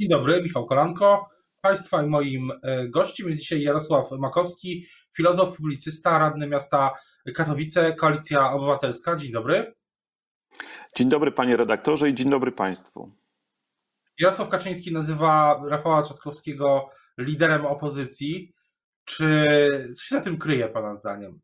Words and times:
Dzień 0.00 0.08
dobry, 0.08 0.42
Michał 0.42 0.66
Kolanko. 0.66 1.28
Państwa 1.60 2.02
i 2.02 2.06
moim 2.06 2.50
e, 2.62 2.88
gościem 2.88 3.26
jest 3.28 3.40
dzisiaj 3.40 3.62
Jarosław 3.62 4.10
Makowski, 4.12 4.86
filozof, 5.16 5.56
publicysta, 5.56 6.18
radny 6.18 6.46
miasta 6.46 6.94
Katowice, 7.34 7.94
Koalicja 7.94 8.52
Obywatelska. 8.52 9.16
Dzień 9.16 9.32
dobry. 9.32 9.74
Dzień 10.96 11.08
dobry 11.08 11.32
panie 11.32 11.56
redaktorze 11.56 12.10
i 12.10 12.14
dzień 12.14 12.28
dobry 12.28 12.52
państwu. 12.52 13.12
Jarosław 14.18 14.48
Kaczyński 14.48 14.92
nazywa 14.92 15.62
Rafała 15.68 16.02
Trzaskowskiego 16.02 16.88
liderem 17.18 17.66
opozycji. 17.66 18.52
Czy 19.04 19.46
co 19.96 20.04
się 20.04 20.14
za 20.14 20.20
tym 20.20 20.38
kryje 20.38 20.68
pana 20.68 20.94
zdaniem? 20.94 21.40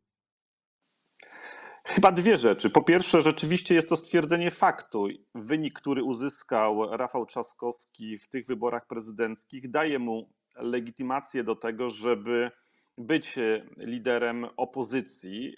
Chyba 1.87 2.11
dwie 2.11 2.37
rzeczy. 2.37 2.69
Po 2.69 2.83
pierwsze, 2.83 3.21
rzeczywiście 3.21 3.75
jest 3.75 3.89
to 3.89 3.97
stwierdzenie 3.97 4.51
faktu. 4.51 5.07
Wynik, 5.35 5.73
który 5.73 6.03
uzyskał 6.03 6.97
Rafał 6.97 7.25
Trzaskowski 7.25 8.17
w 8.17 8.27
tych 8.27 8.45
wyborach 8.45 8.87
prezydenckich, 8.87 9.71
daje 9.71 9.99
mu 9.99 10.29
legitymację 10.55 11.43
do 11.43 11.55
tego, 11.55 11.89
żeby 11.89 12.51
być 12.97 13.35
liderem 13.77 14.47
opozycji. 14.57 15.55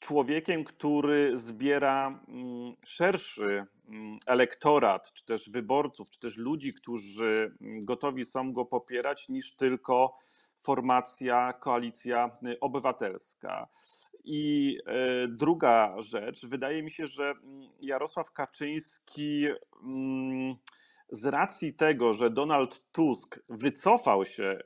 Człowiekiem, 0.00 0.64
który 0.64 1.38
zbiera 1.38 2.20
mm, 2.28 2.74
szerszy 2.84 3.64
mm, 3.88 4.18
elektorat, 4.26 5.12
czy 5.12 5.24
też 5.24 5.50
wyborców, 5.50 6.10
czy 6.10 6.20
też 6.20 6.36
ludzi, 6.36 6.74
którzy 6.74 7.56
gotowi 7.60 8.24
są 8.24 8.52
go 8.52 8.64
popierać, 8.64 9.28
niż 9.28 9.56
tylko 9.56 10.16
formacja, 10.60 11.52
koalicja 11.52 12.38
obywatelska. 12.60 13.68
I 14.26 14.78
e, 14.86 15.28
druga 15.28 15.94
rzecz, 15.98 16.46
wydaje 16.46 16.82
mi 16.82 16.90
się, 16.90 17.06
że 17.06 17.30
mm, 17.30 17.68
Jarosław 17.80 18.32
Kaczyński 18.32 19.46
mm, 19.82 20.56
z 21.08 21.26
racji 21.26 21.74
tego, 21.74 22.12
że 22.12 22.30
Donald 22.30 22.92
Tusk 22.92 23.40
wycofał 23.48 24.24
się 24.24 24.44
e, 24.44 24.58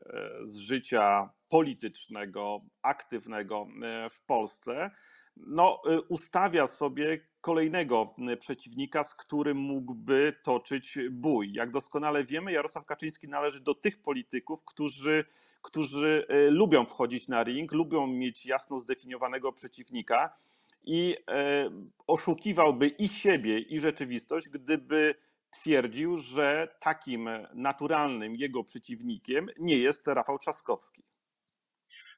z 0.42 0.56
życia 0.56 1.30
politycznego, 1.48 2.60
aktywnego 2.82 3.66
e, 3.82 4.10
w 4.10 4.20
Polsce, 4.24 4.90
no, 5.36 5.82
ustawia 6.08 6.66
sobie 6.66 7.29
kolejnego 7.40 8.14
przeciwnika, 8.40 9.04
z 9.04 9.14
którym 9.14 9.56
mógłby 9.56 10.32
toczyć 10.42 10.98
bój. 11.10 11.52
Jak 11.52 11.70
doskonale 11.70 12.24
wiemy, 12.24 12.52
Jarosław 12.52 12.86
Kaczyński 12.86 13.28
należy 13.28 13.60
do 13.60 13.74
tych 13.74 14.02
polityków, 14.02 14.64
którzy 14.64 15.24
którzy 15.62 16.26
e, 16.28 16.50
lubią 16.50 16.86
wchodzić 16.86 17.28
na 17.28 17.44
ring, 17.44 17.72
lubią 17.72 18.06
mieć 18.06 18.46
jasno 18.46 18.78
zdefiniowanego 18.78 19.52
przeciwnika 19.52 20.36
i 20.82 21.16
e, 21.28 21.70
oszukiwałby 22.06 22.88
i 22.88 23.08
siebie, 23.08 23.58
i 23.58 23.80
rzeczywistość, 23.80 24.48
gdyby 24.48 25.14
twierdził, 25.50 26.18
że 26.18 26.76
takim 26.80 27.28
naturalnym 27.54 28.36
jego 28.36 28.64
przeciwnikiem 28.64 29.48
nie 29.58 29.78
jest 29.78 30.06
Rafał 30.06 30.38
Trzaskowski. 30.38 31.02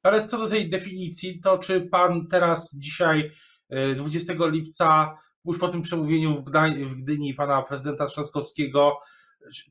Ale 0.03 0.27
co 0.27 0.39
do 0.39 0.49
tej 0.49 0.71
definicji, 0.71 1.41
to 1.41 1.59
czy 1.59 1.81
pan 1.81 2.27
teraz 2.27 2.77
dzisiaj, 2.77 3.31
20 3.97 4.33
e, 4.33 4.51
lipca, 4.51 5.19
już 5.45 5.59
po 5.59 5.69
tym 5.69 5.83
przemówieniu 5.83 6.37
w, 6.37 6.45
Gdań, 6.45 6.85
w 6.85 6.95
Gdyni 6.95 7.35
pana 7.35 7.63
prezydenta 7.63 8.07
Trzaskowskiego, 8.07 8.99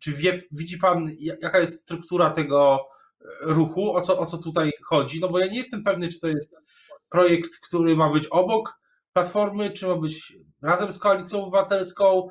czy 0.01 0.13
wie, 0.13 0.43
widzi 0.51 0.77
pan, 0.77 1.09
jaka 1.19 1.59
jest 1.59 1.81
struktura 1.81 2.29
tego 2.29 2.87
ruchu, 3.41 3.95
o 3.95 4.01
co, 4.01 4.19
o 4.19 4.25
co 4.25 4.37
tutaj 4.37 4.71
chodzi, 4.85 5.19
no 5.19 5.29
bo 5.29 5.39
ja 5.39 5.47
nie 5.47 5.57
jestem 5.57 5.83
pewny, 5.83 6.07
czy 6.07 6.19
to 6.19 6.27
jest 6.27 6.55
projekt, 7.09 7.57
który 7.67 7.95
ma 7.95 8.09
być 8.09 8.27
obok 8.27 8.81
Platformy, 9.13 9.71
czy 9.71 9.87
ma 9.87 9.95
być 9.95 10.33
razem 10.61 10.93
z 10.93 10.99
Koalicją 10.99 11.43
Obywatelską. 11.43 12.29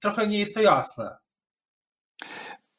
Trochę 0.00 0.26
nie 0.26 0.38
jest 0.38 0.54
to 0.54 0.60
jasne. 0.60 1.16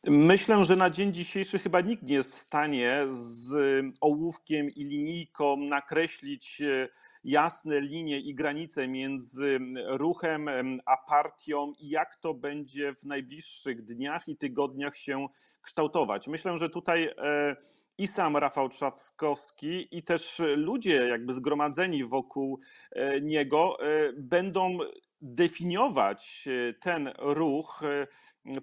Myślę, 0.08 0.64
że 0.64 0.76
na 0.76 0.90
dzień 0.90 1.14
dzisiejszy 1.14 1.60
chyba 1.60 1.82
nikt 1.82 2.04
nie 2.04 2.16
jest 2.16 2.32
w 2.32 2.38
stanie 2.38 3.08
z 3.12 3.54
ołówkiem 4.02 4.70
i 4.70 4.84
linijką 4.86 5.58
nakreślić 5.58 6.62
e, 6.62 6.88
jasne 7.24 7.80
linie 7.80 8.20
i 8.20 8.36
granice 8.36 8.88
między 8.88 9.60
ruchem 9.88 10.50
a 10.86 10.98
partią 10.98 11.74
i 11.80 11.90
jak 11.90 12.16
to 12.16 12.34
będzie 12.34 12.96
w 12.96 13.04
najbliższych 13.04 13.84
dniach 13.84 14.28
i 14.28 14.38
tygodniach 14.38 14.98
się 14.98 15.28
kształtować. 15.62 16.28
Myślę, 16.28 16.58
że 16.58 16.70
tutaj 16.70 17.04
e, 17.18 17.56
i 17.98 18.08
sam 18.08 18.38
Rafał 18.38 18.70
Trzaskowski, 18.70 19.98
i 19.98 20.04
też 20.04 20.42
ludzie 20.56 21.08
jakby 21.08 21.34
zgromadzeni 21.34 22.06
wokół 22.06 22.60
e, 22.92 23.22
niego 23.22 23.78
e, 23.80 24.14
będą 24.14 24.78
definiować 25.22 26.50
ten 26.80 27.12
ruch 27.18 27.82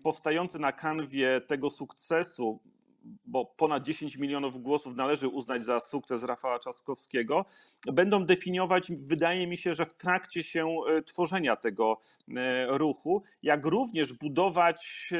powstający 0.02 0.58
na 0.58 0.72
kanwie 0.72 1.40
tego 1.40 1.70
sukcesu, 1.70 2.60
bo 3.26 3.44
ponad 3.44 3.82
10 3.82 4.16
milionów 4.16 4.62
głosów 4.62 4.96
należy 4.96 5.28
uznać 5.28 5.64
za 5.64 5.80
sukces 5.80 6.22
Rafała 6.22 6.58
Trzaskowskiego, 6.58 7.44
będą 7.92 8.26
definiować, 8.26 8.92
wydaje 8.92 9.46
mi 9.46 9.56
się, 9.56 9.74
że 9.74 9.86
w 9.86 9.94
trakcie 9.94 10.42
się 10.42 10.76
tworzenia 11.06 11.56
tego 11.56 12.00
ruchu, 12.68 13.22
jak 13.42 13.66
również 13.66 14.12
budować 14.12 15.12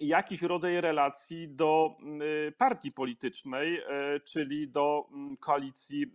jakiś 0.00 0.42
rodzaj 0.42 0.80
relacji 0.80 1.48
do 1.48 1.96
partii 2.58 2.92
politycznej, 2.92 3.78
e, 3.78 4.20
czyli 4.20 4.68
do 4.68 5.08
mm, 5.12 5.36
koalicji 5.36 6.06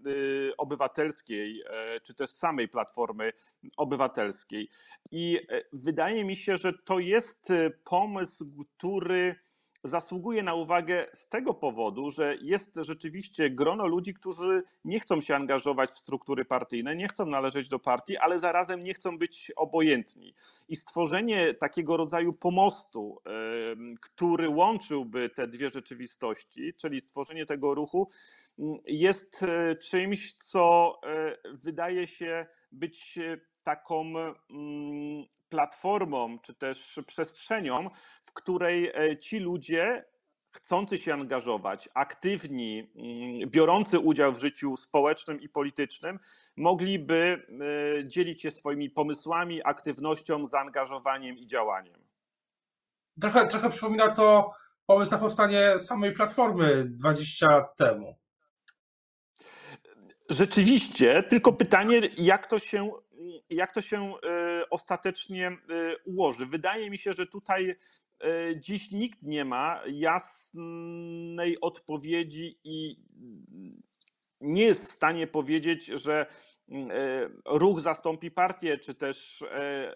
obywatelskiej, 0.58 1.64
e, 1.66 2.00
czy 2.00 2.14
też 2.14 2.30
samej 2.30 2.68
Platformy 2.68 3.32
Obywatelskiej. 3.78 4.70
I 5.12 5.40
e, 5.50 5.62
wydaje 5.74 6.26
mi 6.26 6.36
się, 6.36 6.58
że 6.58 6.74
to 6.74 7.00
jest 7.00 7.54
pomysł, 7.84 8.66
który 8.78 9.36
zasługuje 9.84 10.44
na 10.44 10.54
uwagę 10.54 11.06
z 11.14 11.30
tego 11.30 11.54
powodu, 11.54 12.12
że 12.12 12.36
jest 12.42 12.76
rzeczywiście 12.82 13.50
grono 13.50 13.88
ludzi, 13.88 14.14
którzy 14.14 14.64
nie 14.86 15.00
chcą 15.00 15.22
się 15.22 15.36
angażować 15.36 15.92
w 15.92 15.98
struktury 15.98 16.46
partyjne, 16.46 16.96
nie 16.96 17.08
chcą 17.08 17.26
należeć 17.26 17.70
do 17.70 17.80
partii, 17.80 18.18
ale 18.18 18.40
zarazem 18.40 18.84
nie 18.84 18.94
chcą 18.94 19.18
być 19.18 19.52
obojętni. 19.56 20.34
I 20.70 20.76
stworzenie 20.76 21.54
takiego 21.54 21.98
rodzaju 21.98 22.34
pomostu, 22.34 23.22
który 24.02 24.50
łączyłby 24.50 25.30
te 25.30 25.48
dwie 25.48 25.70
rzeczywistości, 25.70 26.74
czyli 26.74 27.02
stworzenie 27.02 27.46
tego 27.46 27.74
ruchu, 27.74 28.10
jest 28.86 29.44
e, 29.44 29.76
czymś, 29.76 30.34
co 30.34 30.94
e, 31.04 31.38
wydaje 31.54 32.08
się 32.08 32.46
być 32.72 33.18
e, 33.18 33.38
taką 33.64 34.14
platformą 35.50 36.40
czy 36.40 36.54
też 36.54 37.00
przestrzenią, 37.08 37.90
w 38.26 38.34
której 38.34 38.92
e, 38.96 39.18
ci 39.18 39.40
ludzie 39.40 40.06
chcący 40.52 40.98
się 40.98 41.14
angażować, 41.14 41.90
aktywni, 41.94 42.92
mm, 42.96 43.50
biorący 43.50 44.00
udział 44.00 44.32
w 44.32 44.40
życiu 44.40 44.78
społecznym 44.78 45.42
i 45.42 45.50
politycznym, 45.50 46.20
mogliby 46.58 47.48
e, 48.00 48.08
dzielić 48.08 48.42
się 48.42 48.52
swoimi 48.52 48.90
pomysłami, 48.90 49.62
aktywnością, 49.64 50.46
zaangażowaniem 50.46 51.38
i 51.38 51.48
działaniem. 51.48 52.02
Trochę, 53.22 53.48
trochę 53.48 53.70
przypomina 53.70 54.12
to 54.12 54.52
pomysł 54.86 55.12
na 55.12 55.18
powstanie 55.18 55.80
samej 55.80 56.12
platformy 56.12 56.86
20 56.86 57.48
lat 57.48 57.76
temu. 57.76 58.16
Rzeczywiście, 60.30 61.24
tylko 61.24 61.54
pytanie, 61.54 62.02
jak 62.18 62.48
to 62.48 62.60
się, 62.60 62.92
jak 63.50 63.74
to 63.74 63.82
się 63.82 64.14
e, 64.14 64.70
ostatecznie 64.70 65.58
ułoży. 66.06 66.46
Wydaje 66.46 66.90
mi 66.90 66.98
się, 66.98 67.14
że 67.14 67.28
tutaj 67.28 67.76
E, 68.24 68.60
dziś 68.60 68.92
nikt 68.92 69.24
nie 69.24 69.46
ma 69.46 69.82
jasnej 69.88 71.62
odpowiedzi 71.62 72.60
i 72.64 72.96
nie 74.42 74.64
jest 74.64 74.86
w 74.86 74.90
stanie 74.90 75.28
powiedzieć, 75.28 75.86
że 75.86 76.26
e, 76.72 77.30
ruch 77.46 77.80
zastąpi 77.80 78.32
partię, 78.32 78.78
czy 78.78 78.96
też 78.96 79.42
e, 79.42 79.94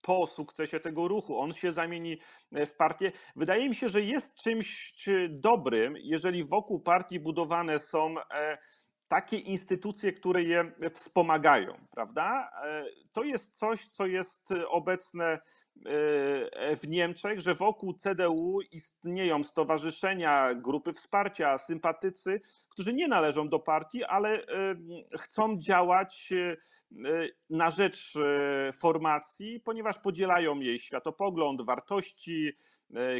po 0.00 0.26
sukcesie 0.26 0.80
tego 0.80 1.08
ruchu 1.08 1.38
on 1.38 1.52
się 1.52 1.72
zamieni 1.72 2.18
w 2.52 2.74
partię. 2.76 3.12
Wydaje 3.36 3.68
mi 3.68 3.74
się, 3.74 3.88
że 3.88 4.02
jest 4.02 4.42
czymś 4.42 4.94
dobrym, 5.28 5.96
jeżeli 5.96 6.44
wokół 6.44 6.80
partii 6.80 7.20
budowane 7.20 7.78
są 7.78 8.14
takie 9.08 9.38
instytucje, 9.38 10.12
które 10.12 10.42
je 10.42 10.72
wspomagają, 10.92 11.86
prawda? 11.90 12.50
To 13.12 13.22
jest 13.22 13.58
coś, 13.58 13.88
co 13.88 14.06
jest 14.06 14.48
obecne 14.68 15.38
E, 15.84 16.76
w 16.76 16.88
Niemczech, 16.88 17.40
że 17.40 17.54
wokół 17.54 17.94
CDU 17.94 18.58
istnieją 18.72 19.44
stowarzyszenia, 19.44 20.54
grupy 20.54 20.92
wsparcia, 20.92 21.58
sympatycy, 21.58 22.40
którzy 22.68 22.92
nie 22.92 23.08
należą 23.08 23.48
do 23.48 23.58
partii, 23.58 24.04
ale 24.04 24.46
chcą 25.18 25.58
działać 25.58 26.32
e, 26.32 26.56
na 27.50 27.70
rzecz 27.70 28.16
e, 28.16 28.72
formacji, 28.72 29.60
ponieważ 29.60 29.98
podzielają 29.98 30.60
jej 30.60 30.78
światopogląd, 30.78 31.62
wartości, 31.62 32.48
e, 32.48 32.52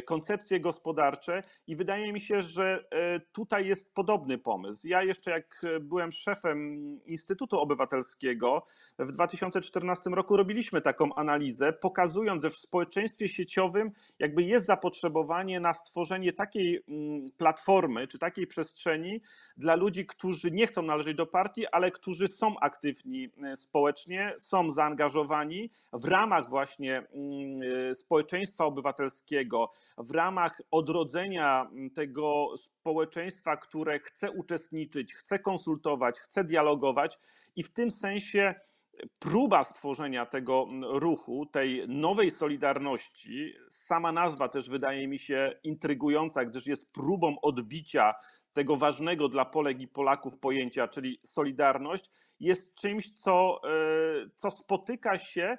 koncepcje 0.05 0.59
gospodarcze 0.59 1.41
i 1.67 1.75
wydaje 1.75 2.13
mi 2.13 2.19
się, 2.19 2.41
że 2.41 2.85
e, 2.91 3.19
tutaj 3.19 3.67
jest 3.67 3.93
podobny 3.93 4.37
pomysł. 4.37 4.87
Ja 4.87 5.03
jeszcze 5.03 5.31
jak 5.31 5.65
byłem 5.81 6.11
szefem 6.11 6.77
Instytutu 7.05 7.59
Obywatelskiego 7.59 8.65
w 8.99 9.11
2014 9.11 10.09
roku 10.09 10.37
robiliśmy 10.37 10.81
taką 10.81 11.15
analizę, 11.15 11.73
pokazując, 11.73 12.43
że 12.43 12.49
w 12.49 12.57
społeczeństwie 12.57 13.29
sieciowym 13.29 13.91
jakby 14.19 14.43
jest 14.43 14.65
zapotrzebowanie 14.65 15.59
na 15.59 15.73
stworzenie 15.73 16.33
takiej 16.33 16.83
mm, 16.87 17.31
platformy 17.37 18.07
czy 18.07 18.19
takiej 18.19 18.47
przestrzeni 18.47 19.21
dla 19.57 19.75
ludzi, 19.75 20.05
którzy 20.05 20.51
nie 20.51 20.67
chcą 20.67 20.81
należeć 20.81 21.17
do 21.17 21.25
partii, 21.25 21.67
ale 21.67 21.91
którzy 21.91 22.27
są 22.27 22.59
aktywni 22.59 23.29
społecznie, 23.55 24.33
są 24.37 24.71
zaangażowani 24.71 25.69
w 25.93 26.05
ramach 26.05 26.49
właśnie 26.49 26.97
mm, 26.97 27.95
społeczeństwa 27.95 28.65
obywatelskiego, 28.65 29.56
w 29.97 30.11
ramach 30.11 30.61
odrodzenia 30.71 31.69
mm, 31.71 31.89
tego 31.89 32.53
społeczeństwa, 32.57 33.57
które 33.57 33.99
chce 33.99 34.31
uczestniczyć, 34.31 35.15
chce 35.15 35.39
konsultować, 35.39 36.19
chce 36.19 36.43
dialogować 36.43 37.17
i 37.55 37.63
w 37.63 37.73
tym 37.73 37.91
sensie 37.91 38.55
próba 39.19 39.63
stworzenia 39.63 40.25
tego 40.25 40.67
mm, 40.69 40.83
ruchu, 40.83 41.45
tej 41.45 41.87
nowej 41.87 42.31
solidarności, 42.31 43.53
sama 43.69 44.11
nazwa 44.11 44.49
też 44.49 44.69
wydaje 44.69 45.07
mi 45.07 45.19
się 45.19 45.53
intrygująca, 45.63 46.45
gdyż 46.45 46.67
jest 46.67 46.93
próbą 46.93 47.35
odbicia 47.41 48.13
tego 48.53 48.75
ważnego 48.75 49.29
dla 49.29 49.45
Polek 49.45 49.81
i 49.81 49.87
Polaków 49.87 50.39
pojęcia, 50.39 50.87
czyli 50.87 51.19
solidarność, 51.23 52.11
jest 52.39 52.75
czymś, 52.75 53.11
co, 53.11 53.61
e, 53.63 53.69
co 54.35 54.51
spotyka 54.51 55.19
się 55.19 55.57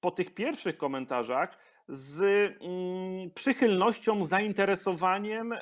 po 0.00 0.10
tych 0.10 0.34
pierwszych 0.34 0.76
komentarzach 0.76 1.58
z 1.88 2.20
mm, 2.20 3.30
przychylnością, 3.30 4.24
zainteresowaniem, 4.24 5.52
e, 5.52 5.60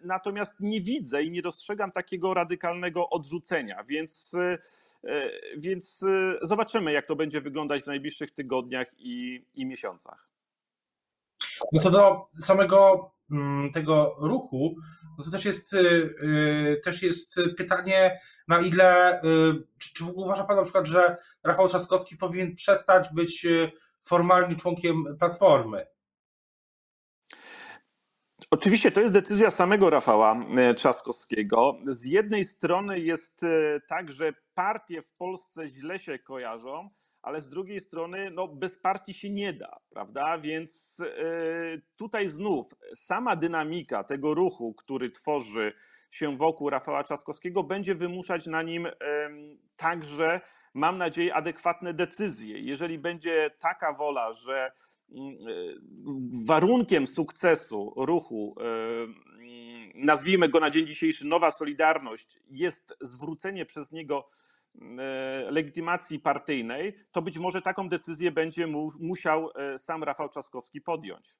natomiast 0.00 0.60
nie 0.60 0.80
widzę 0.80 1.22
i 1.22 1.30
nie 1.30 1.42
dostrzegam 1.42 1.92
takiego 1.92 2.34
radykalnego 2.34 3.10
odrzucenia, 3.10 3.84
więc, 3.84 4.34
e, 4.34 4.58
więc 5.56 6.04
zobaczymy, 6.42 6.92
jak 6.92 7.06
to 7.06 7.16
będzie 7.16 7.40
wyglądać 7.40 7.82
w 7.82 7.86
najbliższych 7.86 8.30
tygodniach 8.30 8.86
i, 8.98 9.44
i 9.54 9.66
miesiącach. 9.66 10.28
No 11.72 11.80
co 11.80 11.90
do 11.90 12.28
samego 12.40 13.10
mm, 13.30 13.72
tego 13.72 14.16
ruchu, 14.20 14.76
no 15.18 15.24
to 15.24 15.30
też 15.30 15.44
jest, 15.44 15.70
też 16.84 17.02
jest 17.02 17.34
pytanie, 17.56 18.20
na 18.48 18.60
ile, 18.60 19.20
czy, 19.78 19.94
czy 19.94 20.04
w 20.04 20.08
ogóle 20.08 20.26
uważa 20.26 20.44
Pan 20.44 20.56
na 20.56 20.62
przykład, 20.62 20.86
że 20.86 21.16
Rafał 21.44 21.68
Trzaskowski 21.68 22.16
powinien 22.16 22.54
przestać 22.54 23.08
być 23.12 23.46
formalnie 24.02 24.56
członkiem 24.56 25.04
Platformy? 25.18 25.86
Oczywiście 28.50 28.90
to 28.90 29.00
jest 29.00 29.12
decyzja 29.12 29.50
samego 29.50 29.90
Rafała 29.90 30.44
Trzaskowskiego. 30.76 31.78
Z 31.86 32.04
jednej 32.04 32.44
strony 32.44 33.00
jest 33.00 33.46
tak, 33.88 34.12
że 34.12 34.32
partie 34.54 35.02
w 35.02 35.12
Polsce 35.12 35.68
źle 35.68 35.98
się 35.98 36.18
kojarzą, 36.18 36.90
ale 37.22 37.40
z 37.40 37.48
drugiej 37.48 37.80
strony 37.80 38.30
no, 38.30 38.48
bez 38.48 38.78
partii 38.78 39.14
się 39.14 39.30
nie 39.30 39.52
da, 39.52 39.76
prawda? 39.90 40.38
Więc 40.38 41.00
e, 41.00 41.04
tutaj 41.96 42.28
znów 42.28 42.74
sama 42.94 43.36
dynamika 43.36 44.04
tego 44.04 44.34
ruchu, 44.34 44.74
który 44.74 45.10
tworzy 45.10 45.72
się 46.10 46.36
wokół 46.36 46.70
Rafała 46.70 47.04
Trzaskowskiego, 47.04 47.62
będzie 47.62 47.94
wymuszać 47.94 48.46
na 48.46 48.62
nim 48.62 48.88
także, 49.76 50.40
mam 50.74 50.98
nadzieję, 50.98 51.34
adekwatne 51.34 51.94
decyzje. 51.94 52.58
Jeżeli 52.58 52.98
będzie 52.98 53.50
taka 53.58 53.92
wola, 53.92 54.32
że 54.32 54.72
mm, 55.12 55.34
e, 55.34 55.50
warunkiem 56.46 57.06
sukcesu 57.06 57.94
ruchu, 57.96 58.54
e, 58.60 58.64
nazwijmy 59.94 60.48
go 60.48 60.60
na 60.60 60.70
dzień 60.70 60.86
dzisiejszy 60.86 61.26
Nowa 61.26 61.50
Solidarność, 61.50 62.38
jest 62.50 62.96
zwrócenie 63.00 63.66
przez 63.66 63.92
niego 63.92 64.28
E, 64.98 65.50
legitymacji 65.50 66.18
partyjnej, 66.18 66.94
to 67.12 67.22
być 67.22 67.38
może 67.38 67.62
taką 67.62 67.88
decyzję 67.88 68.32
będzie 68.32 68.66
mu, 68.66 68.92
musiał 69.00 69.50
sam 69.78 70.04
Rafał 70.04 70.28
Trzaskowski 70.28 70.80
podjąć. 70.80 71.36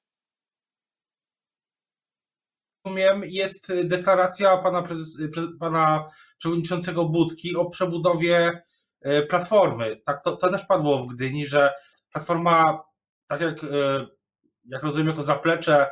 Rozumiem, 2.85 3.21
jest 3.25 3.73
deklaracja 3.83 4.57
pana, 4.57 4.81
prezes, 4.81 5.17
pana 5.59 6.09
przewodniczącego 6.37 7.05
Budki 7.05 7.55
o 7.55 7.69
przebudowie 7.69 8.63
platformy. 9.29 10.01
Tak, 10.05 10.23
to, 10.23 10.37
to 10.37 10.49
też 10.49 10.65
padło 10.65 11.03
w 11.03 11.07
Gdyni, 11.07 11.45
że 11.45 11.73
platforma, 12.11 12.83
tak 13.27 13.41
jak, 13.41 13.65
jak 14.65 14.83
rozumiem, 14.83 15.07
jako 15.07 15.23
zaplecze, 15.23 15.89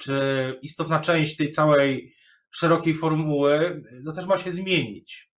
czy 0.00 0.58
istotna 0.62 1.00
część 1.00 1.36
tej 1.36 1.50
całej 1.50 2.14
szerokiej 2.50 2.94
formuły, 2.94 3.82
to 4.04 4.12
też 4.12 4.26
ma 4.26 4.38
się 4.38 4.50
zmienić. 4.50 5.30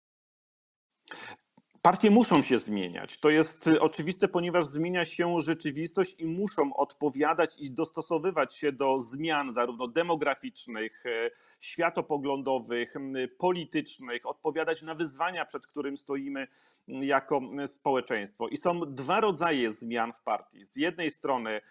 Partie 1.81 2.11
muszą 2.11 2.41
się 2.41 2.59
zmieniać. 2.59 3.17
To 3.17 3.29
jest 3.29 3.67
y, 3.67 3.81
oczywiste, 3.81 4.27
ponieważ 4.27 4.65
zmienia 4.65 5.05
się 5.05 5.41
rzeczywistość 5.41 6.15
i 6.19 6.25
muszą 6.25 6.73
odpowiadać 6.75 7.55
i 7.59 7.71
dostosowywać 7.71 8.55
się 8.55 8.71
do 8.71 8.99
zmian 8.99 9.51
zarówno 9.51 9.87
demograficznych, 9.87 11.05
y, 11.05 11.31
światopoglądowych, 11.59 12.93
politycznych, 13.37 14.25
odpowiadać 14.25 14.81
na 14.81 14.95
wyzwania, 14.95 15.45
przed 15.45 15.67
którym 15.67 15.97
stoimy 15.97 16.47
jako 16.87 17.41
społeczeństwo. 17.65 18.47
I 18.47 18.57
są 18.57 18.79
dwa 18.79 19.19
rodzaje 19.19 19.71
zmian 19.73 20.13
w 20.13 20.23
partii. 20.23 20.65
Z 20.65 20.75
jednej 20.75 21.11
strony 21.11 21.61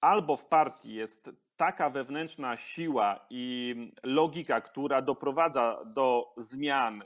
albo 0.00 0.36
w 0.36 0.46
partii 0.46 0.94
jest 0.94 1.30
taka 1.56 1.90
wewnętrzna 1.90 2.56
siła 2.56 3.26
i 3.30 3.74
logika, 4.02 4.60
która 4.60 5.02
doprowadza 5.02 5.84
do 5.86 6.34
zmian, 6.36 7.02
y, 7.02 7.04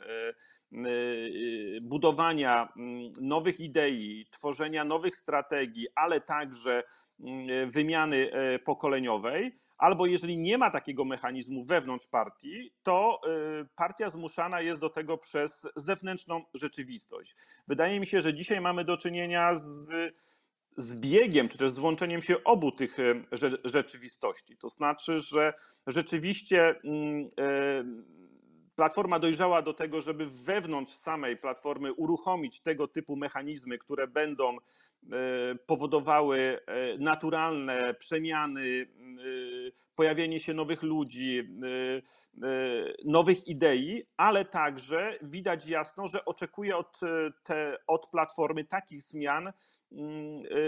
budowania 1.83 2.69
mm, 2.77 3.13
nowych 3.21 3.61
idei, 3.61 4.27
tworzenia 4.31 4.85
nowych 4.85 5.17
strategii, 5.17 5.87
ale 5.95 6.21
także 6.21 6.83
mm, 7.21 7.71
wymiany 7.71 8.33
e, 8.33 8.59
pokoleniowej. 8.59 9.59
Albo 9.79 10.07
jeżeli 10.07 10.39
nie 10.39 10.59
ma 10.59 10.71
takiego 10.71 11.05
mechanizmu 11.05 11.65
wewnątrz 11.65 12.07
partii, 12.07 12.71
to 12.83 13.21
y, 13.63 13.69
partia 13.77 14.11
zmuszana 14.11 14.61
jest 14.61 14.81
do 14.81 14.91
tego 14.91 15.19
przez 15.19 15.69
zewnętrzną 15.77 16.45
rzeczywistość. 16.55 17.37
Wydaje 17.69 18.01
mi 18.01 18.07
się, 18.07 18.21
że 18.21 18.35
dzisiaj 18.35 18.61
mamy 18.61 18.85
do 18.85 18.97
czynienia 18.97 19.55
z 19.55 19.91
zbiegiem, 20.77 21.49
czy 21.49 21.59
też 21.59 21.73
złączeniem 21.73 22.23
się 22.23 22.45
obu 22.45 22.73
tych 22.73 23.01
e, 23.01 23.25
rzeczywistości. 23.65 24.57
To 24.57 24.69
znaczy, 24.69 25.19
że 25.19 25.55
rzeczywiście 25.87 26.69
e, 26.69 26.75
Platforma 28.77 29.19
dojrzała 29.19 29.63
do 29.63 29.75
tego, 29.75 30.01
żeby 30.01 30.27
wewnątrz 30.27 30.93
samej 30.93 31.37
platformy 31.37 31.93
uruchomić 31.93 32.61
tego 32.61 32.89
typu 32.89 33.17
mechanizmy, 33.17 33.79
które 33.79 34.07
będą 34.07 34.57
e, 34.57 34.59
powodowały 35.67 36.61
naturalne 36.99 37.95
przemiany, 37.95 38.87
pojawienie 39.95 40.41
się 40.41 40.55
nowych 40.55 40.83
ludzi, 40.83 41.59
nowych 43.05 43.49
idei, 43.49 44.03
ale 44.17 44.45
także 44.45 45.19
widać 45.23 45.67
jasno, 45.67 46.09
że 46.09 46.25
oczekuje 46.25 46.77
od, 46.77 47.01
te, 47.43 47.79
od 47.87 48.07
platformy 48.07 48.65
takich 48.65 49.03
zmian, 49.03 49.49
e, 49.49 49.53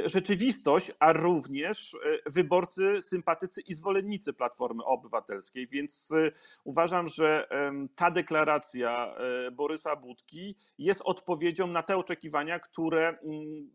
rzeczywistość, 0.05 0.93
a 0.99 1.13
również 1.13 1.95
e, 1.95 2.31
wyborcy, 2.31 3.03
sympatycy 3.03 3.61
i 3.61 3.75
zwolennicy 3.75 4.33
Platformy 4.33 4.85
Obywatelskiej. 4.85 5.69
Więc 5.69 6.13
e, 6.13 6.31
uważam, 6.65 7.07
że 7.09 7.49
ta 7.97 8.11
deklaracja 8.11 9.15
Borysa 9.53 9.97
Budki 9.97 10.57
jest 10.79 11.03
odpowiedzią 11.05 11.67
na 11.67 11.83
te 11.83 11.97
oczekiwania, 11.97 12.59
które 12.59 13.09
mm, 13.09 13.71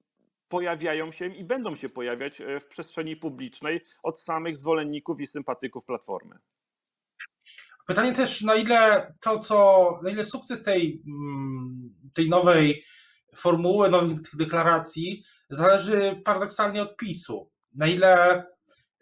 pojawiają 0.50 1.12
się 1.12 1.28
i 1.28 1.44
będą 1.44 1.76
się 1.76 1.90
pojawiać 1.90 2.42
w 2.62 2.66
przestrzeni 2.66 3.16
publicznej 3.16 3.82
od 4.04 4.20
samych 4.20 4.58
zwolenników 4.58 5.20
i 5.20 5.28
sympatyków 5.28 5.86
Platformy. 5.86 6.36
Pytanie 7.88 8.14
też, 8.14 8.42
na 8.42 8.56
ile 8.56 9.14
to, 9.20 9.40
co, 9.40 10.00
na 10.04 10.10
ile 10.10 10.26
sukces 10.26 10.64
tej, 10.64 11.04
mm, 11.08 11.94
tej 12.16 12.30
nowej 12.30 12.84
formuły, 13.36 13.90
nowych 13.90 14.22
tych 14.22 14.36
deklaracji 14.36 15.24
zależy 15.50 16.22
paradoksalnie 16.26 16.82
od 16.82 16.98
PiSu. 16.98 17.52
Na 17.76 17.88
ile 17.88 18.44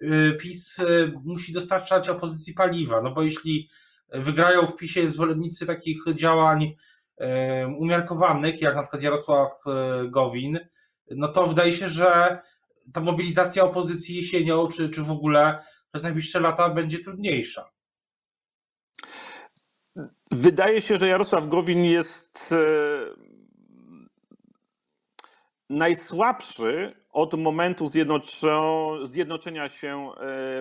y, 0.01 0.37
PiS 0.39 0.79
y, 0.79 1.13
musi 1.23 1.53
dostarczać 1.53 2.09
opozycji 2.09 2.53
paliwa, 2.53 3.01
no 3.01 3.11
bo 3.11 3.23
jeśli 3.23 3.69
wygrają 4.13 4.67
w 4.67 4.75
PiSie 4.75 5.07
zwolennicy 5.07 5.65
takich 5.65 6.03
działań 6.15 6.63
y, 6.63 7.25
umiarkowanych, 7.77 8.61
jak 8.61 8.75
na 8.75 8.81
przykład 8.81 9.03
Jarosław 9.03 9.51
Gowin, 10.09 10.59
no 11.11 11.27
to 11.27 11.47
wydaje 11.47 11.71
się, 11.71 11.89
że 11.89 12.39
ta 12.93 13.01
mobilizacja 13.01 13.63
opozycji 13.63 14.15
jesienią, 14.15 14.67
czy, 14.67 14.89
czy 14.89 15.03
w 15.03 15.11
ogóle 15.11 15.63
przez 15.91 16.03
najbliższe 16.03 16.39
lata 16.39 16.69
będzie 16.69 16.99
trudniejsza. 16.99 17.71
Wydaje 20.31 20.81
się, 20.81 20.97
że 20.97 21.07
Jarosław 21.07 21.47
Gowin 21.47 21.85
jest 21.85 22.53
najsłabszy 25.71 26.95
od 27.11 27.33
momentu 27.33 27.85
zjednoczenia 29.03 29.69
się 29.69 30.09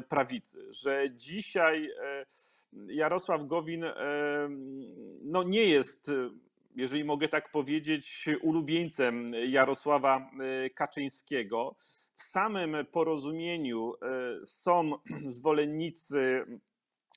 prawicy, 0.08 0.68
że 0.70 1.10
dzisiaj 1.10 1.90
Jarosław 2.72 3.46
Gowin 3.46 3.84
no 5.22 5.42
nie 5.42 5.64
jest 5.64 6.10
jeżeli 6.76 7.04
mogę 7.04 7.28
tak 7.28 7.50
powiedzieć, 7.50 8.28
ulubieńcem 8.42 9.32
Jarosława 9.34 10.30
e, 10.40 10.70
Kaczyńskiego. 10.70 11.76
W 12.14 12.22
samym 12.22 12.76
porozumieniu 12.86 13.94
e, 13.94 14.44
są 14.44 14.92
zwolennicy 15.38 16.44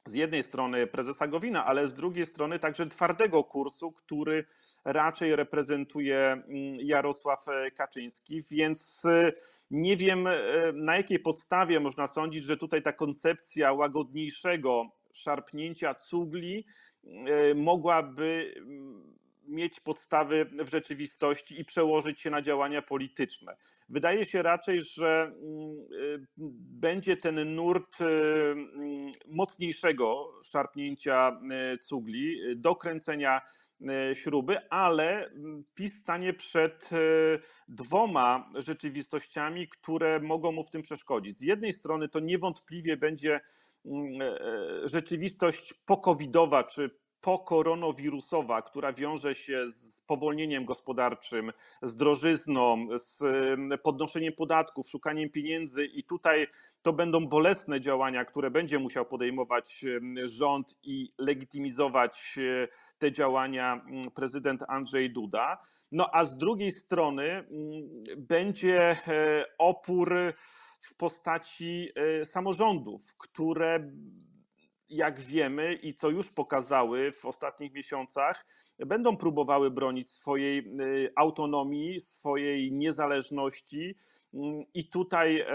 z 0.06 0.14
jednej 0.14 0.44
strony 0.44 0.88
prezesa 0.88 1.28
Gowina, 1.28 1.66
ale 1.66 1.88
z 1.88 1.94
drugiej 1.94 2.26
strony 2.26 2.60
także 2.60 2.88
twardego 2.88 3.44
kursu, 3.44 3.92
który 3.92 4.46
raczej 4.86 5.36
reprezentuje 5.36 6.18
mm, 6.18 6.46
Jarosław 6.80 7.48
e, 7.48 7.72
Kaczyński, 7.72 8.42
więc 8.52 9.04
nie 9.72 9.98
wiem 9.98 10.28
na 10.74 10.96
jakiej 10.98 11.20
podstawie 11.20 11.80
można 11.80 12.08
sądzić, 12.08 12.46
że 12.46 12.58
tutaj 12.58 12.82
ta 12.82 12.94
koncepcja 12.94 13.74
łagodniejszego 13.74 14.86
szarpnięcia 15.14 15.94
cugli 15.94 16.66
mogłaby 17.56 18.54
mm, 18.58 19.14
mieć 19.48 19.80
podstawy 19.80 20.46
w 20.46 20.70
rzeczywistości 20.70 21.60
i 21.60 21.66
przełożyć 21.66 22.22
się 22.22 22.30
na 22.30 22.42
działania 22.42 22.82
polityczne. 22.82 23.56
Wydaje 23.90 24.26
się 24.26 24.42
raczej, 24.42 24.82
że 24.82 25.24
mm, 25.24 25.38
y, 25.92 26.28
będzie 26.58 27.18
ten 27.18 27.56
nurt 27.56 28.02
y, 28.02 28.06
mm, 28.06 29.12
mocniejszego 29.28 30.32
szarpnięcia 30.44 31.40
y, 31.74 31.78
cugli, 31.78 32.40
dokręcenia 32.56 33.42
śruby, 34.14 34.70
ale 34.70 35.26
mm, 35.28 35.64
PiS 35.76 36.02
stanie 36.02 36.34
przed 36.34 36.90
dwoma 37.68 38.52
rzeczywistościami, 38.56 39.68
które 39.68 40.20
mogą 40.20 40.52
mu 40.52 40.64
w 40.64 40.70
tym 40.70 40.82
przeszkodzić. 40.82 41.40
Z 41.40 41.42
jednej 41.42 41.74
strony 41.74 42.10
to 42.10 42.20
niewątpliwie 42.20 42.98
będzie 42.98 43.40
rzeczywistość 44.84 45.74
pokowidowa 45.74 46.64
czy 46.64 46.90
pokoronawirusowa, 47.24 48.62
która 48.62 48.94
wiąże 48.94 49.36
się 49.36 49.68
z 49.68 50.02
powolnieniem 50.02 50.66
gospodarczym, 50.66 51.52
z 51.82 51.96
drożyzną, 51.96 52.88
z 52.96 53.24
podnoszeniem 53.82 54.34
podatków, 54.34 54.90
szukaniem 54.90 55.30
pieniędzy 55.30 55.86
i 55.86 56.04
tutaj 56.04 56.48
to 56.82 56.94
będą 56.94 57.28
bolesne 57.28 57.82
działania, 57.82 58.26
które 58.26 58.52
będzie 58.52 58.80
musiał 58.80 59.06
podejmować 59.06 59.86
rząd 60.26 60.76
i 60.84 61.14
legitymizować 61.18 62.36
e, 62.38 62.68
te 62.98 63.12
działania 63.12 63.86
prezydent 64.16 64.64
Andrzej 64.68 65.14
Duda. 65.14 65.58
No 65.92 66.10
a 66.14 66.24
z 66.24 66.38
drugiej 66.38 66.72
strony 66.72 67.44
będzie 68.18 68.82
e, 68.82 69.46
opór 69.58 70.16
w 70.80 70.96
postaci 70.96 71.90
e, 71.96 72.26
samorządów, 72.26 73.18
które 73.18 73.92
jak 74.90 75.20
wiemy 75.20 75.74
i 75.74 75.94
co 75.94 76.10
już 76.10 76.32
pokazały 76.32 77.12
w 77.12 77.26
ostatnich 77.26 77.74
miesiącach, 77.74 78.46
będą 78.80 79.18
próbowały 79.18 79.72
bronić 79.72 80.12
swojej 80.12 80.60
y, 80.60 81.12
autonomii, 81.16 82.00
swojej 82.00 82.72
niezależności. 82.72 83.96
Mm, 84.34 84.64
I 84.74 84.90
tutaj 84.90 85.40
e, 85.40 85.48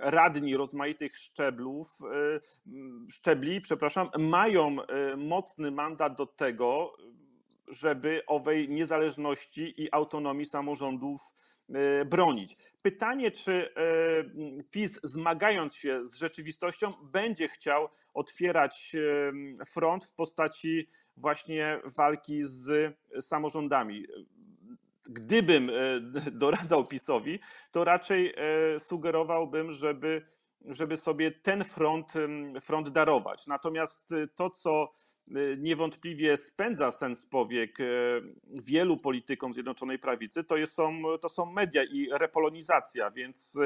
radni 0.00 0.56
rozmaitych 0.56 1.18
szczeblów, 1.18 1.98
e, 2.02 2.40
szczebli, 3.10 3.60
przepraszam, 3.60 4.10
mają 4.18 4.82
e, 4.82 5.16
mocny 5.16 5.70
mandat 5.70 6.16
do 6.16 6.26
tego, 6.26 6.92
żeby 7.68 8.22
owej 8.26 8.68
niezależności 8.68 9.82
i 9.82 9.92
autonomii 9.92 10.46
samorządów 10.46 11.20
bronić. 12.06 12.56
Pytanie, 12.82 13.30
czy 13.30 13.74
PiS, 14.70 15.00
zmagając 15.02 15.74
się 15.74 16.06
z 16.06 16.14
rzeczywistością, 16.14 16.92
będzie 17.02 17.48
chciał 17.48 17.88
otwierać 18.14 18.96
front 19.66 20.04
w 20.04 20.14
postaci 20.14 20.88
właśnie 21.16 21.80
walki 21.84 22.44
z 22.44 22.96
samorządami. 23.20 24.06
Gdybym 25.04 25.70
e, 25.70 26.00
doradzał 26.30 26.86
PiSowi, 26.86 27.40
to 27.70 27.84
raczej 27.84 28.34
e, 28.36 28.80
sugerowałbym, 28.80 29.72
żeby, 29.72 30.26
żeby 30.60 30.96
sobie 30.96 31.30
ten 31.30 31.64
front, 31.64 32.12
front 32.60 32.88
darować. 32.88 33.46
Natomiast 33.46 34.12
e, 34.12 34.26
to, 34.26 34.50
co 34.50 34.92
niewątpliwie 35.58 36.36
spędza 36.36 36.90
sens 36.90 37.26
powiek 37.26 37.78
wielu 38.50 38.96
politykom 38.96 39.54
Zjednoczonej 39.54 39.98
Prawicy, 39.98 40.44
to, 40.44 40.66
są, 40.66 41.02
to 41.20 41.28
są 41.28 41.52
media 41.52 41.84
i 41.84 42.08
repolonizacja, 42.12 43.10
więc 43.10 43.58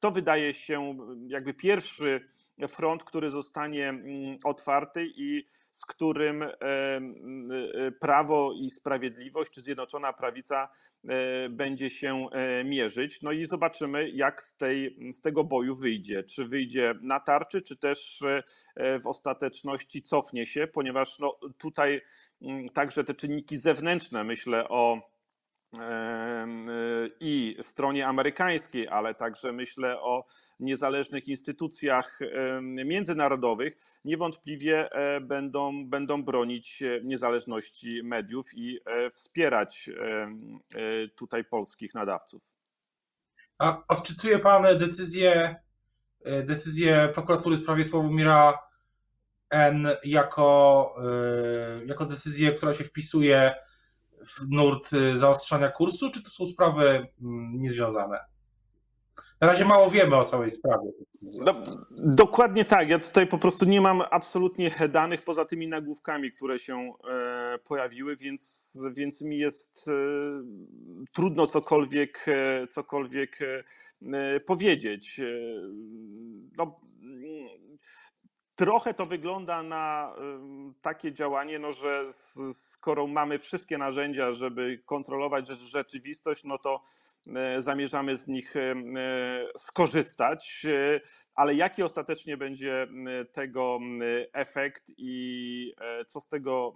to 0.00 0.10
wydaje 0.10 0.54
się 0.54 0.98
jakby 1.28 1.54
pierwszy 1.54 2.28
front, 2.68 3.04
który 3.04 3.30
zostanie 3.30 3.88
mm, 3.88 4.38
otwarty 4.44 5.06
i 5.16 5.44
z 5.70 5.86
którym 5.86 6.42
e, 6.42 6.50
e, 6.50 7.00
Prawo 8.00 8.52
i 8.52 8.70
Sprawiedliwość 8.70 9.52
czy 9.52 9.60
Zjednoczona 9.60 10.12
Prawica 10.12 10.68
e, 11.08 11.48
będzie 11.48 11.90
się 11.90 12.26
mierzyć. 12.64 13.22
No 13.22 13.32
i 13.32 13.44
zobaczymy, 13.46 14.10
jak 14.10 14.42
z, 14.42 14.56
tej, 14.56 14.96
z 15.12 15.20
tego 15.20 15.44
boju 15.44 15.76
wyjdzie. 15.76 16.24
Czy 16.24 16.44
wyjdzie 16.44 16.94
na 17.02 17.20
tarczy, 17.20 17.62
czy 17.62 17.76
też 17.76 18.22
w 19.02 19.06
ostateczności 19.06 20.02
cofnie 20.02 20.46
się, 20.46 20.66
ponieważ 20.66 21.18
no, 21.18 21.38
tutaj 21.58 22.00
także 22.74 23.04
te 23.04 23.14
czynniki 23.14 23.56
zewnętrzne, 23.56 24.24
myślę 24.24 24.68
o 24.68 25.00
i 27.20 27.56
stronie 27.60 28.06
amerykańskiej, 28.06 28.88
ale 28.88 29.14
także 29.14 29.52
myślę 29.52 30.00
o 30.00 30.24
niezależnych 30.60 31.28
instytucjach 31.28 32.18
międzynarodowych, 32.62 33.76
niewątpliwie 34.04 34.92
e, 34.92 35.20
będą, 35.20 35.86
będą 35.86 36.22
bronić 36.22 36.82
niezależności 37.04 38.00
mediów 38.04 38.54
i 38.54 38.78
e, 38.86 39.10
wspierać 39.10 39.90
e, 40.00 41.08
tutaj 41.08 41.44
polskich 41.44 41.94
nadawców. 41.94 42.42
A 43.58 43.82
odczytuje 43.88 44.38
Pan 44.38 44.78
decyzję, 44.78 45.56
decyzję 46.44 47.10
prokuratury 47.14 47.56
w 47.56 47.60
sprawie 47.60 47.84
Sławomira 47.84 48.58
N 49.50 49.88
jako, 50.04 50.94
jako 51.86 52.04
decyzję, 52.04 52.52
która 52.52 52.74
się 52.74 52.84
wpisuje 52.84 53.54
nurt 54.48 54.92
y, 54.92 55.18
zaostrzania 55.18 55.68
kursu, 55.68 56.10
czy 56.10 56.22
to 56.22 56.30
są 56.30 56.46
sprawy 56.46 57.06
mm, 57.22 57.60
niezwiązane? 57.60 58.18
Na 59.40 59.46
razie 59.46 59.64
mało 59.64 59.90
wiemy 59.90 60.16
o 60.16 60.24
całej 60.24 60.50
sprawie. 60.50 60.90
No, 61.22 61.62
dokładnie 61.98 62.64
tak. 62.64 62.88
Ja 62.88 62.98
tutaj 62.98 63.26
po 63.26 63.38
prostu 63.38 63.64
nie 63.64 63.80
mam 63.80 64.02
absolutnie 64.10 64.70
danych 64.88 65.22
poza 65.22 65.44
tymi 65.44 65.68
nagłówkami, 65.68 66.32
które 66.32 66.58
się 66.58 66.92
e, 67.10 67.58
pojawiły, 67.58 68.16
więc, 68.16 68.78
więc 68.92 69.22
mi 69.22 69.38
jest 69.38 69.88
e, 69.88 69.92
trudno 71.12 71.46
cokolwiek, 71.46 72.24
e, 72.28 72.66
cokolwiek 72.66 73.38
powiedzieć. 74.46 75.20
No, 76.56 76.80
Trochę 78.58 78.94
to 78.94 79.06
wygląda 79.06 79.62
na 79.62 80.14
takie 80.82 81.12
działanie, 81.12 81.58
no, 81.58 81.72
że 81.72 82.06
skoro 82.52 83.06
mamy 83.06 83.38
wszystkie 83.38 83.78
narzędzia, 83.78 84.32
żeby 84.32 84.82
kontrolować 84.86 85.48
rzeczywistość, 85.48 86.44
no 86.44 86.58
to 86.58 86.82
e, 87.36 87.62
zamierzamy 87.62 88.16
z 88.16 88.28
nich 88.28 88.56
e, 88.56 88.74
skorzystać. 89.56 90.66
E, 90.68 91.00
ale 91.34 91.54
jaki 91.54 91.82
ostatecznie 91.82 92.36
będzie 92.36 92.86
tego 93.32 93.78
efekt 94.32 94.84
i 94.96 95.74
co 96.06 96.20
z 96.20 96.28
tego 96.28 96.74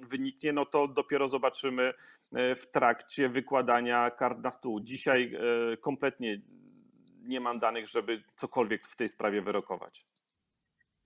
wyniknie, 0.00 0.52
no 0.52 0.66
to 0.66 0.88
dopiero 0.88 1.28
zobaczymy 1.28 1.92
w 2.32 2.66
trakcie 2.72 3.28
wykładania 3.28 4.10
kart 4.10 4.38
na 4.38 4.50
stół. 4.50 4.80
Dzisiaj 4.80 5.38
kompletnie 5.80 6.40
nie 7.22 7.40
mam 7.40 7.58
danych, 7.58 7.88
żeby 7.88 8.22
cokolwiek 8.34 8.86
w 8.86 8.96
tej 8.96 9.08
sprawie 9.08 9.42
wyrokować. 9.42 10.15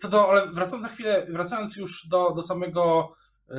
Co 0.02 0.08
do, 0.08 0.30
ale 0.30 0.52
wracając 0.52 0.82
za 0.82 0.88
chwilę, 0.88 1.26
wracając 1.28 1.76
już 1.76 2.08
do, 2.08 2.30
do 2.30 2.42
samego 2.42 3.12
y, 3.50 3.54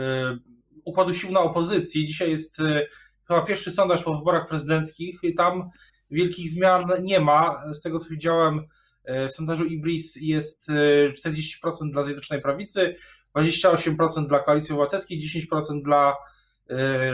układu 0.85 1.13
sił 1.13 1.31
na 1.31 1.39
opozycji, 1.39 2.05
dzisiaj 2.05 2.29
jest 2.29 2.59
y, 2.59 2.87
chyba 3.27 3.41
pierwszy 3.41 3.71
sondaż 3.71 4.03
po 4.03 4.17
wyborach 4.17 4.47
prezydenckich 4.47 5.19
i 5.23 5.33
tam 5.33 5.69
wielkich 6.11 6.49
zmian 6.49 6.85
nie 7.01 7.19
ma. 7.19 7.73
Z 7.73 7.81
tego 7.81 7.99
co 7.99 8.09
widziałem 8.09 8.59
y, 8.59 9.27
w 9.27 9.31
sondażu 9.31 9.65
Ibris 9.65 10.15
jest 10.15 10.67
40% 11.25 11.91
dla 11.91 12.03
Zjednoczonej 12.03 12.43
Prawicy, 12.43 12.95
28% 13.35 14.27
dla 14.27 14.39
Koalicji 14.39 14.73
Obywatelskiej, 14.73 15.21
10% 15.51 15.81
dla 15.83 16.15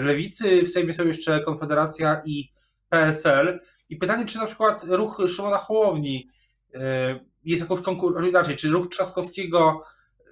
Lewicy. 0.01 0.62
W 0.62 0.69
Sejmie 0.69 0.93
są 0.93 1.07
jeszcze 1.07 1.43
Konfederacja 1.43 2.22
i 2.25 2.51
PSL. 2.89 3.60
I 3.89 3.96
pytanie, 3.96 4.25
czy 4.25 4.38
na 4.38 4.46
przykład 4.46 4.84
ruch 4.84 5.22
Szymona 5.27 5.57
Hołowni 5.57 6.29
jest 7.43 7.62
jakąś 7.62 7.81
konkurencją, 7.81 8.29
inaczej, 8.29 8.55
czy 8.55 8.69
ruch 8.69 8.89
Trzaskowskiego 8.89 9.81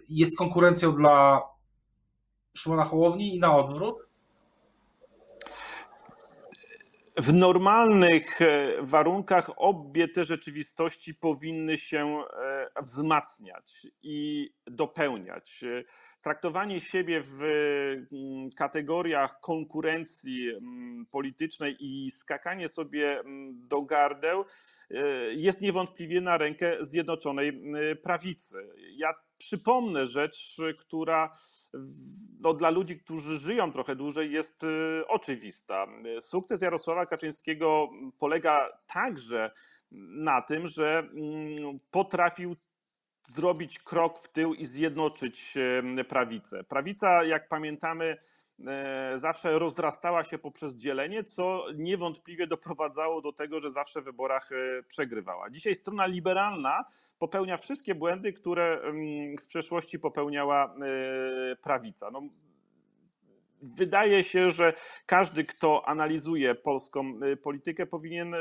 jest 0.10 0.38
konkurencją 0.38 0.96
dla 0.96 1.42
Szymona 2.58 2.84
Hołowni 2.84 3.36
i 3.36 3.40
na 3.40 3.58
odwrót? 3.58 3.96
W 7.18 7.34
normalnych 7.34 8.42
e, 8.42 8.74
warunkach 8.82 9.52
obie 9.58 10.08
te 10.08 10.24
rzeczywistości 10.24 11.14
powinny 11.14 11.78
się 11.78 12.24
e, 12.44 12.84
wzmacniać 12.84 13.88
i 14.04 14.50
dopełniać. 14.68 15.64
Traktowanie 16.22 16.80
siebie 16.80 17.22
w 17.24 17.44
mm, 17.44 18.50
kategoriach 18.58 19.40
konkurencji 19.40 20.50
mm, 20.50 21.06
politycznej 21.06 21.76
i 21.80 22.12
skakanie 22.12 22.68
sobie 22.68 23.20
mm, 23.20 23.68
do 23.68 23.82
gardeł 23.82 24.46
e, 24.92 24.98
jest 25.34 25.62
niewątpliwie 25.62 26.22
na 26.22 26.38
rękę 26.38 26.78
Zjednoczonej 26.82 27.62
Prawicy. 28.04 28.56
Ja 28.96 29.14
przypomnę 29.38 30.08
rzecz, 30.08 30.58
która 30.80 31.34
no, 32.40 32.54
dla 32.54 32.70
ludzi, 32.70 33.00
którzy 33.00 33.40
żyją 33.40 33.72
trochę 33.72 33.96
dłużej, 33.96 34.32
jest 34.32 34.64
y, 34.64 35.08
oczywista. 35.08 35.88
Sukces 36.22 36.62
Jarosława 36.62 37.06
Kaczyńskiego 37.06 37.90
polega 38.20 38.70
także 38.88 39.52
na 39.92 40.42
tym, 40.42 40.68
że 40.68 41.00
mm, 41.00 41.80
potrafił 41.92 42.56
zrobić 43.28 43.80
krok 43.80 44.20
w 44.20 44.32
tył 44.32 44.54
i 44.54 44.66
zjednoczyć 44.66 45.54
prawicę. 46.10 46.64
Prawica, 46.64 47.24
jak 47.24 47.50
pamiętamy, 47.50 48.18
zawsze 49.16 49.60
rozrastała 49.60 50.24
się 50.24 50.38
poprzez 50.38 50.76
dzielenie, 50.76 51.24
co 51.24 51.66
niewątpliwie 51.76 52.48
doprowadzało 52.48 53.22
do 53.22 53.34
tego, 53.34 53.60
że 53.60 53.72
zawsze 53.72 54.02
w 54.02 54.06
wyborach 54.06 54.52
e, 54.52 54.84
przegrywała. 54.84 55.50
Dzisiaj 55.50 55.76
strona 55.76 56.06
liberalna 56.06 56.86
popełnia 57.20 57.58
wszystkie 57.58 57.96
błędy, 57.96 58.34
które 58.34 58.82
w 59.42 59.46
przeszłości 59.48 60.00
popełniała 60.00 60.76
e, 60.76 61.56
prawica. 61.56 62.12
No, 62.12 62.22
wydaje 63.62 64.24
się, 64.24 64.52
że 64.52 64.74
każdy, 65.06 65.44
kto 65.44 65.88
analizuje 65.88 66.56
polską 66.56 67.20
politykę, 67.44 67.86
powinien 67.86 68.36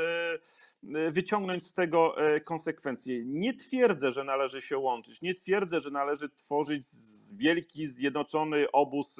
wyciągnąć 1.11 1.65
z 1.65 1.73
tego 1.73 2.15
konsekwencje. 2.45 3.25
Nie 3.25 3.53
twierdzę, 3.53 4.11
że 4.11 4.23
należy 4.23 4.61
się 4.61 4.77
łączyć, 4.77 5.21
nie 5.21 5.33
twierdzę, 5.33 5.81
że 5.81 5.91
należy 5.91 6.29
tworzyć 6.29 6.87
wielki, 7.33 7.87
zjednoczony 7.87 8.71
obóz 8.71 9.17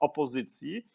opozycji. 0.00 0.86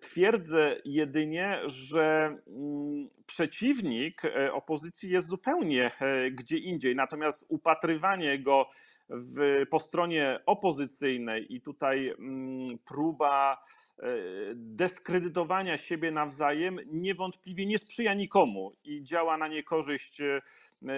Twierdzę 0.00 0.76
jedynie, 0.84 1.60
że 1.66 2.36
mm, 2.46 3.08
przeciwnik 3.26 4.24
e, 4.24 4.52
opozycji 4.52 5.10
jest 5.10 5.28
zupełnie 5.28 5.90
e, 6.00 6.30
gdzie 6.30 6.58
indziej, 6.58 6.96
natomiast 6.96 7.46
upatrywanie 7.48 8.38
go 8.38 8.70
w, 9.10 9.66
po 9.70 9.80
stronie 9.80 10.40
opozycyjnej 10.46 11.54
i 11.54 11.60
tutaj 11.60 12.08
mm, 12.18 12.78
próba 12.78 13.62
e, 13.98 14.06
dyskredytowania 14.54 15.76
siebie 15.76 16.10
nawzajem 16.10 16.80
niewątpliwie 16.86 17.66
nie 17.66 17.78
sprzyja 17.78 18.14
nikomu 18.14 18.76
i 18.84 19.02
działa 19.02 19.36
na 19.36 19.48
niekorzyść 19.48 20.22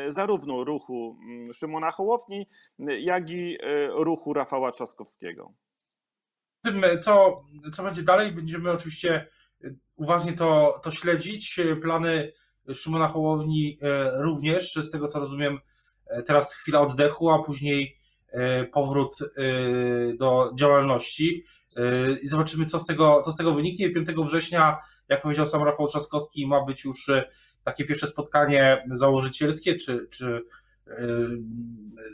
zarówno 0.08 0.64
ruchu 0.64 1.18
mm, 1.22 1.54
Szymona 1.54 1.90
Hołowni, 1.90 2.46
jak 2.78 3.30
i 3.30 3.58
ruchu 3.94 4.32
Rafała 4.32 4.72
Trzaskowskiego 4.72 5.52
tym, 6.62 6.84
co, 7.02 7.44
co 7.74 7.82
będzie 7.82 8.02
dalej, 8.02 8.32
będziemy 8.32 8.70
oczywiście 8.70 9.26
uważnie 9.96 10.32
to, 10.32 10.80
to 10.82 10.90
śledzić. 10.90 11.60
Plany 11.82 12.32
Szymona 12.74 13.08
Hołowni 13.08 13.78
e, 13.82 14.10
również, 14.22 14.74
z 14.74 14.90
tego 14.90 15.08
co 15.08 15.20
rozumiem, 15.20 15.58
e, 16.06 16.22
teraz 16.22 16.54
chwila 16.54 16.80
oddechu, 16.80 17.30
a 17.30 17.42
później 17.42 17.84
e, 17.84 17.99
powrót 18.72 19.18
do 20.18 20.50
działalności. 20.54 21.44
I 22.22 22.28
zobaczymy, 22.28 22.66
co 22.66 22.78
z 22.78 22.86
tego, 22.86 23.20
co 23.24 23.32
z 23.32 23.36
tego 23.36 23.54
wyniknie. 23.54 23.90
5 23.90 24.08
września, 24.08 24.78
jak 25.08 25.22
powiedział 25.22 25.46
sam 25.46 25.62
Rafał 25.62 25.86
Trzaskowski, 25.86 26.46
ma 26.46 26.64
być 26.64 26.84
już 26.84 27.10
takie 27.64 27.84
pierwsze 27.84 28.06
spotkanie 28.06 28.84
założycielskie, 28.90 29.76
czy, 29.76 30.08
czy 30.10 30.44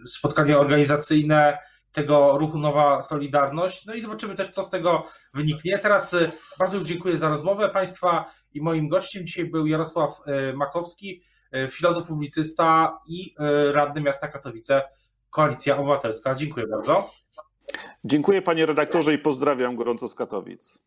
spotkanie 0.07 0.59
organizacyjne 0.59 1.59
tego 1.93 2.39
ruchu 2.39 2.59
Nowa 2.59 3.03
Solidarność. 3.03 3.87
No 3.87 3.95
i 3.95 4.01
zobaczymy 4.01 4.35
też, 4.35 4.51
co 4.51 4.63
z 4.63 4.71
tego 4.71 5.07
wyniknie. 5.35 5.79
Teraz 5.79 6.17
bardzo 6.59 6.81
dziękuję 6.81 7.17
za 7.17 7.29
rozmowę 7.29 7.69
Państwa 7.69 8.31
i 8.53 8.61
moim 8.61 8.89
gościem 8.89 9.27
dzisiaj 9.27 9.45
był 9.45 9.67
Jarosław 9.67 10.21
Makowski, 10.55 11.23
filozof, 11.71 12.07
publicysta 12.07 12.99
i 13.09 13.35
radny 13.73 14.01
miasta 14.01 14.29
Katowice, 14.29 14.83
Koalicja 15.37 15.77
Obywatelska. 15.77 16.35
Dziękuję 16.35 16.67
bardzo. 16.67 17.11
Dziękuję 18.05 18.43
panie 18.43 18.67
redaktorze 18.67 19.15
i 19.15 19.19
pozdrawiam 19.19 19.77
gorąco 19.77 20.09
z 20.09 20.15
Katowic. 20.15 20.79